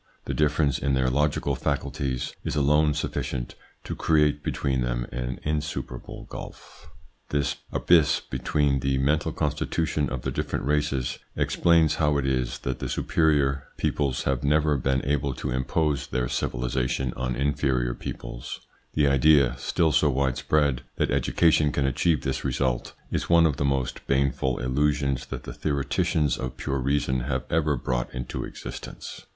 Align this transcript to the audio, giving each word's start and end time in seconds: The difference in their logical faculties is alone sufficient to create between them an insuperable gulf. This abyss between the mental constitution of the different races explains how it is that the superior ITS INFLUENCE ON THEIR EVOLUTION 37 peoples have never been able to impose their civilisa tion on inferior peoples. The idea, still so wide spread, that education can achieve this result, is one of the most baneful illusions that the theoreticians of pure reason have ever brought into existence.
The 0.25 0.33
difference 0.33 0.79
in 0.79 0.95
their 0.95 1.11
logical 1.11 1.53
faculties 1.53 2.35
is 2.43 2.55
alone 2.55 2.95
sufficient 2.95 3.53
to 3.83 3.95
create 3.95 4.41
between 4.43 4.81
them 4.81 5.05
an 5.11 5.39
insuperable 5.43 6.23
gulf. 6.27 6.89
This 7.29 7.57
abyss 7.71 8.19
between 8.19 8.79
the 8.79 8.97
mental 8.97 9.31
constitution 9.31 10.09
of 10.09 10.23
the 10.23 10.31
different 10.31 10.65
races 10.65 11.19
explains 11.35 11.97
how 12.01 12.17
it 12.17 12.25
is 12.25 12.57
that 12.63 12.79
the 12.79 12.89
superior 12.89 13.67
ITS 13.77 13.85
INFLUENCE 13.85 14.25
ON 14.25 14.39
THEIR 14.39 14.39
EVOLUTION 14.39 14.81
37 14.81 15.03
peoples 15.03 15.03
have 15.03 15.03
never 15.03 15.03
been 15.03 15.07
able 15.07 15.33
to 15.35 15.51
impose 15.51 16.07
their 16.07 16.25
civilisa 16.25 16.89
tion 16.89 17.13
on 17.15 17.35
inferior 17.35 17.93
peoples. 17.93 18.61
The 18.95 19.05
idea, 19.07 19.55
still 19.59 19.91
so 19.91 20.09
wide 20.09 20.37
spread, 20.37 20.81
that 20.95 21.11
education 21.11 21.71
can 21.71 21.85
achieve 21.85 22.23
this 22.23 22.43
result, 22.43 22.93
is 23.11 23.29
one 23.29 23.45
of 23.45 23.57
the 23.57 23.65
most 23.65 24.07
baneful 24.07 24.57
illusions 24.57 25.27
that 25.27 25.43
the 25.43 25.53
theoreticians 25.53 26.39
of 26.39 26.57
pure 26.57 26.79
reason 26.79 27.19
have 27.19 27.43
ever 27.51 27.75
brought 27.77 28.11
into 28.11 28.43
existence. 28.43 29.27